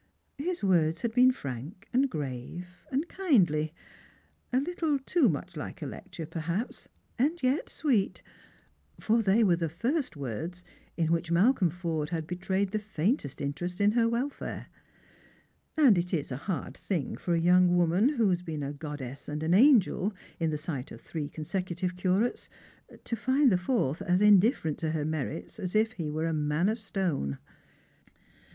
His 0.39 0.63
words 0.63 1.03
had 1.03 1.13
been 1.13 1.31
■Tank, 1.31 1.83
and 1.93 2.09
grave, 2.09 2.67
and 2.91 3.07
kindly: 3.07 3.71
a 4.51 4.59
little 4.59 4.97
loo 5.15 5.29
much 5.29 5.53
bke 5.53 5.83
a 5.83 5.85
lecture 5.85 6.25
StraHf/era 6.25 6.25
and 6.25 6.29
Pihjrims. 6.29 6.31
11 6.49 6.57
perhaps, 6.57 6.87
and 7.19 7.43
yet 7.43 7.69
sweet; 7.69 8.21
for 8.99 9.21
they 9.21 9.43
were 9.43 9.55
the 9.55 9.67
firat 9.69 10.15
words 10.15 10.65
in 10.97 11.11
which 11.11 11.29
Malcolm 11.29 11.69
Porde 11.69 12.09
had 12.09 12.25
betrayed 12.25 12.71
the 12.71 12.79
faintest 12.79 13.39
interest 13.39 13.79
in 13.79 13.91
her 13.91 14.09
welfare. 14.09 14.69
A 15.77 15.91
nd 15.91 15.99
it 15.99 16.13
ia 16.15 16.23
a 16.31 16.35
hard 16.35 16.75
thing 16.75 17.15
for 17.15 17.35
a 17.35 17.39
young 17.39 17.77
woman, 17.77 18.09
who 18.15 18.27
has 18.31 18.41
been 18.41 18.63
a 18.63 18.73
god 18.73 18.97
dess 18.97 19.29
and 19.29 19.43
an 19.43 19.53
angel 19.53 20.15
in 20.39 20.49
the 20.49 20.57
sight 20.57 20.91
of 20.91 20.99
three 20.99 21.29
consecutive 21.29 21.95
curates, 21.95 22.49
to 23.03 23.15
find 23.15 23.51
the 23.51 23.55
fourth 23.59 24.01
as 24.01 24.19
indifferent 24.19 24.79
to 24.79 24.93
her 24.93 25.05
merits 25.05 25.59
as 25.59 25.75
if 25.75 25.91
he 25.91 26.09
were 26.09 26.25
a 26.25 26.33
man 26.33 26.69
of 26.69 26.79
stone. 26.79 27.37